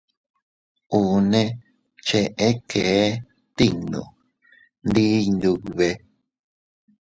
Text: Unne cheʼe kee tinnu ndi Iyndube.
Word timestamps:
Unne 0.99 1.41
cheʼe 2.05 2.47
kee 2.69 3.07
tinnu 3.57 4.01
ndi 4.87 5.01
Iyndube. 5.17 5.89